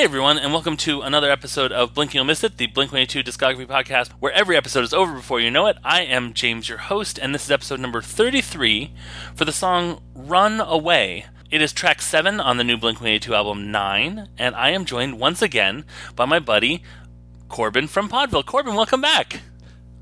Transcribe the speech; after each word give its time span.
Hey 0.00 0.04
everyone, 0.04 0.38
and 0.38 0.50
welcome 0.50 0.78
to 0.78 1.02
another 1.02 1.30
episode 1.30 1.72
of 1.72 1.92
Blink 1.92 2.12
and 2.12 2.14
You'll 2.14 2.24
Miss 2.24 2.42
It, 2.42 2.56
the 2.56 2.68
Blink 2.68 2.90
182 2.90 3.22
discography 3.22 3.66
podcast, 3.66 4.12
where 4.12 4.32
every 4.32 4.56
episode 4.56 4.82
is 4.82 4.94
over 4.94 5.12
before 5.12 5.40
you 5.40 5.50
know 5.50 5.66
it. 5.66 5.76
I 5.84 6.04
am 6.04 6.32
James, 6.32 6.70
your 6.70 6.78
host, 6.78 7.18
and 7.18 7.34
this 7.34 7.44
is 7.44 7.50
episode 7.50 7.80
number 7.80 8.00
33 8.00 8.94
for 9.34 9.44
the 9.44 9.52
song 9.52 10.00
Run 10.14 10.58
Away. 10.58 11.26
It 11.50 11.60
is 11.60 11.74
track 11.74 12.00
7 12.00 12.40
on 12.40 12.56
the 12.56 12.64
new 12.64 12.78
Blink 12.78 12.96
182 12.96 13.34
album 13.34 13.70
9, 13.70 14.30
and 14.38 14.54
I 14.54 14.70
am 14.70 14.86
joined 14.86 15.20
once 15.20 15.42
again 15.42 15.84
by 16.16 16.24
my 16.24 16.38
buddy 16.38 16.82
Corbin 17.50 17.86
from 17.86 18.08
Podville. 18.08 18.46
Corbin, 18.46 18.76
welcome 18.76 19.02
back. 19.02 19.42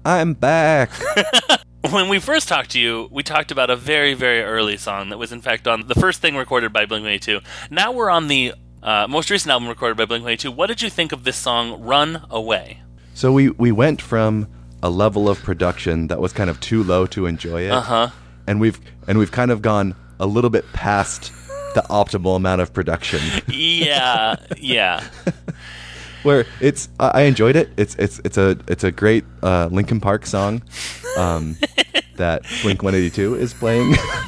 I'm 0.05 0.35
back. 0.35 0.93
when 1.91 2.09
we 2.09 2.21
first 2.21 2.47
talked 2.47 2.71
to 2.71 2.81
you, 2.81 3.09
we 3.11 3.25
talked 3.25 3.51
about 3.51 3.69
a 3.69 3.75
very, 3.75 4.15
very 4.15 4.43
early 4.43 4.77
song 4.77 5.09
that 5.09 5.19
was, 5.19 5.33
in 5.33 5.41
fact, 5.41 5.67
on 5.67 5.89
the 5.89 5.97
first 5.97 6.21
thing 6.21 6.37
recorded 6.37 6.73
by 6.73 6.87
Blink 6.87 7.03
182. 7.03 7.41
Now 7.69 7.91
we're 7.91 8.11
on 8.11 8.29
the 8.29 8.55
uh, 8.83 9.07
most 9.09 9.31
recent 9.31 9.51
album 9.51 9.69
recorded 9.69 9.97
by 9.97 10.05
Blink 10.05 10.23
182. 10.23 10.51
What 10.53 10.67
did 10.67 10.83
you 10.83 10.91
think 10.91 11.13
of 11.13 11.25
this 11.25 11.37
song, 11.37 11.83
Run 11.83 12.23
Away? 12.31 12.81
So 13.15 13.33
we, 13.33 13.51
we 13.51 13.73
went 13.73 14.01
from 14.01 14.49
a 14.83 14.91
level 14.91 15.29
of 15.29 15.43
production 15.43 16.07
that 16.09 16.21
was 16.21 16.33
kind 16.33 16.49
of 16.49 16.61
too 16.61 16.83
low 16.83 17.07
to 17.07 17.27
enjoy 17.27 17.63
it. 17.63 17.71
Uh-huh. 17.71 18.11
And 18.47 18.61
we've 18.61 18.81
and 19.07 19.19
we've 19.19 19.33
kind 19.33 19.51
of 19.51 19.61
gone 19.63 19.95
a 20.21 20.27
little 20.27 20.51
bit 20.51 20.65
past 20.73 21.33
the 21.75 21.83
optimal 21.91 22.37
amount 22.37 22.61
of 22.61 22.73
production. 22.73 23.21
Yeah, 23.49 24.37
yeah. 24.57 25.07
Where 26.23 26.47
it's 26.61 26.89
I 26.99 27.09
I 27.09 27.21
enjoyed 27.23 27.57
it. 27.57 27.71
It's 27.77 27.95
it's 27.97 28.21
it's 28.25 28.39
a 28.39 28.59
it's 28.67 28.85
a 28.85 28.91
great 28.91 29.25
uh, 29.43 29.69
Linkin 29.71 30.01
Park 30.01 30.27
song. 30.27 30.63
Um, 31.17 31.57
that 32.17 32.43
Blink 32.63 32.83
182 32.83 33.35
is 33.35 33.55
playing. 33.55 33.95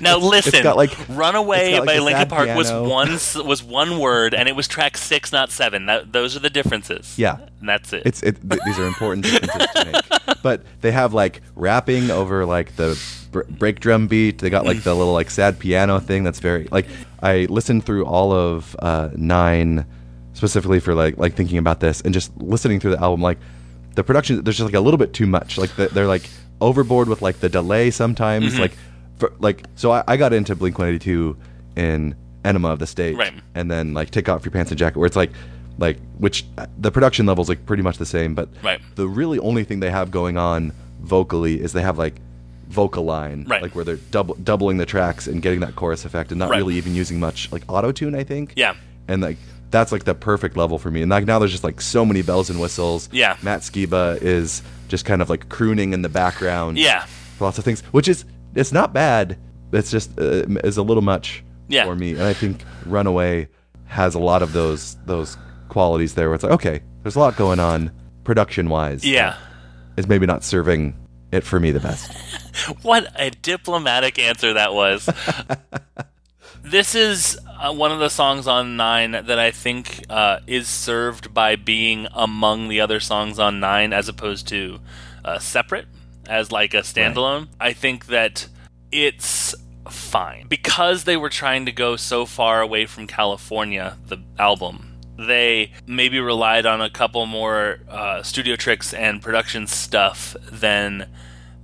Now 0.00 0.18
listen, 0.18 0.62
got 0.62 0.76
like- 0.76 0.96
"Runaway" 1.08 1.70
it's 1.72 1.78
got 1.78 1.86
like 1.86 1.96
by 1.96 1.98
Linkin 2.04 2.28
Park 2.28 2.56
was 2.56 2.70
one 2.72 3.46
was 3.46 3.62
one 3.62 3.98
word, 3.98 4.34
and 4.34 4.48
it 4.48 4.56
was 4.56 4.66
track 4.68 4.96
six, 4.96 5.32
not 5.32 5.50
seven. 5.50 5.86
That, 5.86 6.12
those 6.12 6.36
are 6.36 6.40
the 6.40 6.50
differences. 6.50 7.18
Yeah. 7.18 7.38
and 7.60 7.68
that's 7.68 7.92
it. 7.92 8.02
It's 8.04 8.22
it. 8.22 8.36
Th- 8.48 8.60
these 8.66 8.78
are 8.78 8.86
important 8.86 9.24
differences 9.24 9.66
to 9.74 9.84
make. 9.92 10.42
But 10.42 10.62
they 10.80 10.92
have 10.92 11.14
like 11.14 11.40
rapping 11.54 12.10
over 12.10 12.44
like 12.44 12.76
the 12.76 13.00
br- 13.32 13.42
break 13.48 13.80
drum 13.80 14.08
beat. 14.08 14.38
They 14.38 14.50
got 14.50 14.66
like 14.66 14.82
the 14.82 14.94
little 14.94 15.12
like 15.14 15.30
sad 15.30 15.58
piano 15.58 15.98
thing. 16.00 16.24
That's 16.24 16.40
very 16.40 16.68
like 16.70 16.86
I 17.22 17.46
listened 17.48 17.84
through 17.86 18.04
all 18.06 18.32
of 18.32 18.76
uh, 18.80 19.10
nine 19.14 19.86
specifically 20.34 20.80
for 20.80 20.94
like 20.94 21.16
like 21.16 21.34
thinking 21.34 21.58
about 21.58 21.80
this 21.80 22.00
and 22.00 22.12
just 22.12 22.36
listening 22.38 22.80
through 22.80 22.90
the 22.92 23.00
album. 23.00 23.22
Like 23.22 23.38
the 23.94 24.02
production, 24.04 24.42
there's 24.42 24.56
just 24.58 24.66
like 24.66 24.74
a 24.74 24.80
little 24.80 24.98
bit 24.98 25.12
too 25.12 25.26
much. 25.26 25.56
Like 25.56 25.74
the, 25.76 25.86
they're 25.86 26.06
like 26.08 26.28
overboard 26.60 27.08
with 27.08 27.22
like 27.22 27.38
the 27.40 27.48
delay 27.48 27.90
sometimes. 27.90 28.58
Like 28.58 28.76
for, 29.18 29.32
like 29.38 29.64
so 29.74 29.92
I, 29.92 30.04
I 30.08 30.16
got 30.16 30.32
into 30.32 30.54
Blink 30.54 30.78
182 30.78 31.36
in 31.76 32.14
Enema 32.44 32.68
of 32.68 32.78
the 32.78 32.86
State, 32.86 33.16
Right. 33.16 33.32
and 33.54 33.70
then 33.70 33.94
like 33.94 34.10
take 34.10 34.28
off 34.28 34.44
your 34.44 34.52
pants 34.52 34.70
and 34.70 34.78
jacket 34.78 34.98
where 34.98 35.06
it's 35.06 35.16
like 35.16 35.30
like 35.78 35.98
which 36.18 36.44
the 36.78 36.90
production 36.92 37.26
levels 37.26 37.48
like 37.48 37.66
pretty 37.66 37.82
much 37.82 37.98
the 37.98 38.06
same 38.06 38.34
but 38.34 38.48
Right. 38.62 38.80
the 38.94 39.08
really 39.08 39.38
only 39.40 39.64
thing 39.64 39.80
they 39.80 39.90
have 39.90 40.10
going 40.12 40.36
on 40.36 40.72
vocally 41.00 41.60
is 41.60 41.72
they 41.72 41.82
have 41.82 41.98
like 41.98 42.14
vocal 42.68 43.04
line 43.04 43.44
Right. 43.48 43.60
like 43.62 43.74
where 43.74 43.84
they're 43.84 43.96
double 44.10 44.34
doubling 44.36 44.76
the 44.78 44.86
tracks 44.86 45.26
and 45.26 45.42
getting 45.42 45.60
that 45.60 45.74
chorus 45.76 46.04
effect 46.04 46.30
and 46.32 46.38
not 46.38 46.50
Right. 46.50 46.58
really 46.58 46.74
even 46.76 46.94
using 46.94 47.18
much 47.20 47.50
like 47.52 47.62
auto 47.68 47.90
tune 47.92 48.14
i 48.14 48.22
think 48.24 48.52
Yeah. 48.56 48.74
and 49.08 49.20
like 49.22 49.36
that's 49.70 49.90
like 49.90 50.04
the 50.04 50.14
perfect 50.14 50.56
level 50.56 50.78
for 50.78 50.90
me 50.90 51.02
and 51.02 51.10
like 51.10 51.24
now 51.26 51.38
there's 51.40 51.50
just 51.50 51.64
like 51.64 51.80
so 51.80 52.04
many 52.04 52.22
bells 52.22 52.50
and 52.50 52.60
whistles 52.60 53.08
Yeah. 53.12 53.36
matt 53.42 53.60
skiba 53.60 54.20
is 54.22 54.62
just 54.88 55.04
kind 55.04 55.20
of 55.22 55.28
like 55.28 55.48
crooning 55.48 55.92
in 55.92 56.02
the 56.02 56.08
background 56.08 56.78
Yeah. 56.78 57.04
lots 57.40 57.58
of 57.58 57.64
things 57.64 57.80
which 57.90 58.06
is 58.08 58.24
it's 58.54 58.72
not 58.72 58.92
bad 58.92 59.38
it's 59.72 59.90
just 59.90 60.18
uh, 60.18 60.44
is 60.64 60.76
a 60.76 60.82
little 60.82 61.02
much 61.02 61.42
Yeah. 61.68 61.84
for 61.84 61.94
me 61.94 62.12
and 62.12 62.22
i 62.22 62.32
think 62.32 62.64
runaway 62.86 63.48
has 63.86 64.14
a 64.14 64.18
lot 64.20 64.42
of 64.42 64.52
those 64.52 64.96
those 65.06 65.36
qualities 65.68 66.14
there 66.14 66.28
where 66.28 66.34
it's 66.34 66.44
like 66.44 66.52
okay 66.52 66.82
there's 67.02 67.16
a 67.16 67.20
lot 67.20 67.36
going 67.36 67.60
on 67.60 67.90
production 68.24 68.68
wise 68.68 69.04
yeah. 69.04 69.36
is 69.96 70.06
maybe 70.06 70.26
not 70.26 70.44
serving 70.44 70.94
it 71.32 71.42
for 71.42 71.58
me 71.58 71.70
the 71.70 71.80
best 71.80 72.10
What 72.82 73.08
a 73.16 73.30
diplomatic 73.30 74.18
answer 74.18 74.52
that 74.54 74.72
was. 74.74 75.08
this 76.62 76.94
is 76.94 77.38
uh, 77.60 77.72
one 77.72 77.92
of 77.92 77.98
the 77.98 78.08
songs 78.08 78.46
on 78.46 78.76
Nine 78.76 79.12
that 79.12 79.38
I 79.38 79.50
think 79.50 80.04
uh, 80.08 80.38
is 80.46 80.68
served 80.68 81.34
by 81.34 81.56
being 81.56 82.06
among 82.12 82.68
the 82.68 82.80
other 82.80 83.00
songs 83.00 83.38
on 83.38 83.60
Nine 83.60 83.92
as 83.92 84.08
opposed 84.08 84.48
to 84.48 84.78
uh, 85.24 85.38
separate 85.38 85.86
as 86.28 86.52
like 86.52 86.74
a 86.74 86.78
standalone. 86.78 87.48
I 87.60 87.72
think 87.72 88.06
that 88.06 88.48
it's 88.94 89.54
fine 89.90 90.46
because 90.48 91.02
they 91.04 91.16
were 91.16 91.28
trying 91.28 91.66
to 91.66 91.72
go 91.72 91.96
so 91.96 92.24
far 92.24 92.60
away 92.62 92.86
from 92.86 93.06
California, 93.06 93.98
the 94.06 94.18
album. 94.38 94.90
They 95.18 95.72
maybe 95.86 96.18
relied 96.20 96.64
on 96.66 96.80
a 96.80 96.88
couple 96.90 97.26
more 97.26 97.80
uh, 97.88 98.22
studio 98.22 98.56
tricks 98.56 98.94
and 98.94 99.20
production 99.20 99.66
stuff 99.66 100.36
than 100.50 101.08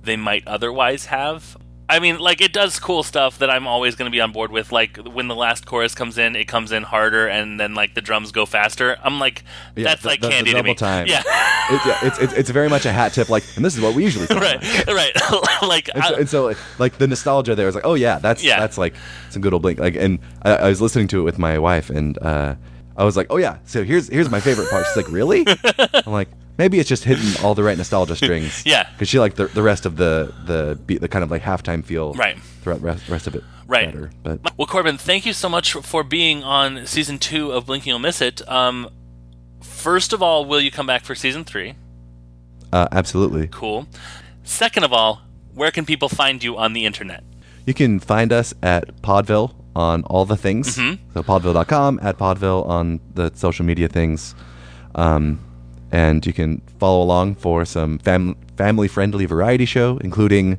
they 0.03 0.17
might 0.17 0.45
otherwise 0.47 1.05
have. 1.05 1.57
I 1.89 1.99
mean, 1.99 2.19
like 2.19 2.39
it 2.39 2.53
does 2.53 2.79
cool 2.79 3.03
stuff 3.03 3.39
that 3.39 3.49
I'm 3.49 3.67
always 3.67 3.95
going 3.95 4.09
to 4.09 4.15
be 4.15 4.21
on 4.21 4.31
board 4.31 4.49
with. 4.51 4.71
Like 4.71 4.95
when 4.95 5.27
the 5.27 5.35
last 5.35 5.65
chorus 5.65 5.93
comes 5.93 6.17
in, 6.17 6.37
it 6.37 6.45
comes 6.45 6.71
in 6.71 6.83
harder, 6.83 7.27
and 7.27 7.59
then 7.59 7.73
like 7.75 7.93
the 7.95 8.01
drums 8.01 8.31
go 8.31 8.45
faster. 8.45 8.97
I'm 9.03 9.19
like, 9.19 9.43
Yeah, 9.75 9.83
that's 9.83 10.05
like 10.05 10.21
candy 10.21 10.53
to 10.53 10.63
me. 10.63 10.73
time. 10.73 11.07
Yeah, 11.07 11.21
it, 11.73 11.81
yeah, 11.85 11.97
it's, 12.03 12.19
it's 12.19 12.33
it's 12.33 12.49
very 12.49 12.69
much 12.69 12.85
a 12.85 12.91
hat 12.91 13.13
tip 13.13 13.29
like 13.29 13.43
and 13.55 13.63
this 13.65 13.75
is 13.75 13.81
what 13.81 13.95
we 13.95 14.03
usually 14.03 14.27
like. 14.27 14.39
right, 14.41 14.87
right. 14.87 15.61
like 15.61 15.89
and 15.93 16.03
so, 16.03 16.13
I- 16.15 16.19
and 16.19 16.29
so 16.29 16.53
like 16.79 16.97
the 16.97 17.07
nostalgia 17.07 17.55
there 17.55 17.67
is 17.67 17.75
like 17.75 17.85
oh 17.85 17.93
yeah 17.95 18.19
that's 18.19 18.43
Yeah. 18.43 18.59
that's 18.59 18.77
like 18.77 18.93
some 19.29 19.41
good 19.41 19.53
old 19.53 19.61
blink 19.61 19.79
like 19.79 19.95
and 19.95 20.19
I, 20.43 20.55
I 20.55 20.69
was 20.69 20.81
listening 20.81 21.07
to 21.09 21.19
it 21.19 21.23
with 21.23 21.37
my 21.39 21.57
wife 21.59 21.89
and 21.89 22.17
uh 22.21 22.55
i 22.97 23.03
was 23.05 23.15
like 23.15 23.27
oh 23.29 23.37
yeah 23.37 23.57
so 23.65 23.83
here's 23.83 24.07
here's 24.09 24.29
my 24.29 24.39
favorite 24.39 24.69
part 24.69 24.85
she's 24.85 24.97
like 24.97 25.09
really 25.11 25.45
i'm 26.05 26.11
like 26.11 26.27
maybe 26.57 26.77
it's 26.79 26.89
just 26.89 27.03
hitting 27.05 27.43
all 27.43 27.55
the 27.55 27.63
right 27.63 27.77
nostalgia 27.77 28.15
strings 28.15 28.63
Yeah. 28.65 28.87
because 28.93 29.07
she 29.09 29.17
liked 29.19 29.37
the, 29.37 29.45
the 29.47 29.63
rest 29.63 29.85
of 29.85 29.95
the 29.95 30.33
the 30.45 30.77
beat 30.85 30.99
the 31.01 31.07
kind 31.07 31.23
of 31.23 31.31
like 31.31 31.41
halftime 31.41 31.83
feel 31.83 32.13
Right. 32.13 32.37
throughout 32.61 32.81
the 32.81 32.85
rest, 32.87 33.07
rest 33.09 33.27
of 33.27 33.35
it 33.35 33.43
Right. 33.67 33.85
better 33.85 34.11
but 34.23 34.57
Well, 34.57 34.67
Corbin, 34.67 34.97
thank 34.97 35.25
you 35.25 35.31
so 35.31 35.47
much 35.47 35.71
for 35.73 36.03
being 36.03 36.43
on 36.43 36.85
season 36.85 37.17
two 37.17 37.53
of 37.53 37.67
Blink 37.67 37.83
and 37.83 37.87
You'll 37.87 37.99
Miss 37.99 38.19
It. 38.21 38.41
Um, 38.49 38.89
first 39.61 40.13
of 40.13 40.21
all, 40.21 40.45
will 40.45 40.61
you 40.61 40.71
come 40.71 40.85
back 40.85 41.03
for 41.03 41.15
season 41.15 41.43
three? 41.43 41.75
uh, 42.73 42.87
absolutely 42.91 43.47
Cool. 43.51 43.87
Second 44.43 44.83
of 44.83 44.93
all, 44.93 45.21
where 45.53 45.71
can 45.71 45.85
people 45.85 46.09
find 46.09 46.43
you 46.43 46.57
on 46.57 46.73
the 46.73 46.85
internet? 46.85 47.23
You 47.65 47.73
can 47.73 47.99
find 47.99 48.33
us 48.33 48.53
at 48.63 49.01
Podville 49.01 49.53
on 49.75 50.03
all 50.03 50.25
the 50.25 50.37
things. 50.37 50.77
Mm-hmm. 50.77 51.13
So 51.13 51.23
podville.com, 51.23 51.99
at 52.01 52.17
Podville 52.17 52.65
on 52.67 52.99
the 53.13 53.31
social 53.35 53.65
media 53.65 53.87
things. 53.87 54.35
Um, 54.95 55.39
and 55.91 56.25
you 56.25 56.33
can 56.33 56.61
follow 56.79 57.03
along 57.03 57.35
for 57.35 57.65
some 57.65 57.99
fam- 57.99 58.35
family 58.57 58.87
friendly 58.87 59.25
variety 59.25 59.65
show, 59.65 59.97
including 59.97 60.57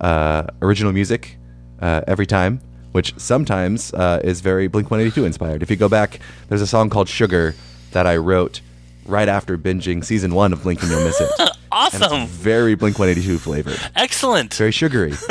uh, 0.00 0.44
original 0.62 0.92
music 0.92 1.36
uh, 1.80 2.00
every 2.06 2.26
time, 2.26 2.60
which 2.92 3.18
sometimes 3.18 3.92
uh, 3.94 4.20
is 4.24 4.40
very 4.40 4.66
Blink 4.66 4.90
182 4.90 5.24
inspired. 5.24 5.62
If 5.62 5.70
you 5.70 5.76
go 5.76 5.88
back, 5.88 6.20
there's 6.48 6.62
a 6.62 6.66
song 6.66 6.90
called 6.90 7.08
Sugar 7.08 7.54
that 7.92 8.06
I 8.06 8.16
wrote 8.16 8.60
right 9.06 9.28
after 9.28 9.58
binging 9.58 10.04
season 10.04 10.34
one 10.34 10.52
of 10.52 10.62
Blink 10.62 10.82
and 10.82 10.90
You'll 10.90 11.04
Miss 11.04 11.20
It. 11.20 11.30
Awesome. 11.72 12.26
very 12.26 12.74
Blink 12.74 12.98
182 12.98 13.38
flavored, 13.38 13.78
Excellent. 13.94 14.52
very 14.54 14.72
sugary. 14.72 15.12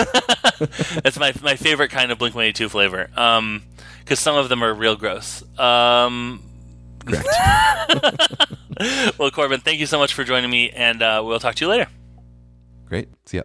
That's 1.03 1.19
my, 1.19 1.33
my 1.43 1.57
favorite 1.57 1.91
kind 1.91 2.13
of 2.13 2.17
Blink 2.17 2.33
182 2.33 2.69
flavor. 2.69 3.09
Um, 3.17 3.63
because 3.99 4.19
some 4.21 4.37
of 4.37 4.47
them 4.47 4.63
are 4.63 4.73
real 4.73 4.95
gross. 4.95 5.43
Um, 5.59 6.41
Correct. 7.05 7.27
well, 9.19 9.31
Corbin, 9.31 9.59
thank 9.59 9.79
you 9.81 9.85
so 9.85 9.99
much 9.99 10.13
for 10.13 10.23
joining 10.23 10.49
me, 10.49 10.69
and 10.71 11.01
uh, 11.01 11.21
we'll 11.25 11.39
talk 11.39 11.55
to 11.55 11.65
you 11.65 11.69
later. 11.69 11.87
Great. 12.85 13.09
See 13.25 13.37
ya. 13.37 13.43